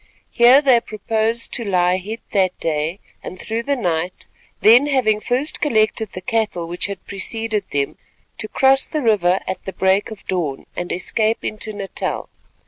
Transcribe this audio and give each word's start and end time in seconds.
Here 0.31 0.63
they 0.63 0.81
proposed 0.81 1.51
to 1.53 1.63
lie 1.63 1.97
hid 1.97 2.21
that 2.31 2.59
day 2.59 2.99
and 3.21 3.39
through 3.39 3.61
the 3.61 3.75
night; 3.75 4.25
then, 4.61 4.87
having 4.87 5.19
first 5.19 5.61
collected 5.61 6.13
the 6.13 6.21
cattle 6.21 6.67
which 6.67 6.87
had 6.87 7.05
preceded 7.05 7.65
them, 7.69 7.99
to 8.39 8.47
cross 8.47 8.87
the 8.87 9.03
river 9.03 9.41
at 9.45 9.65
the 9.65 9.73
break 9.73 10.09
of 10.09 10.25
dawn 10.25 10.65
and 10.75 10.91
escape 10.91 11.45
into 11.45 11.71
Natal. 11.71 12.29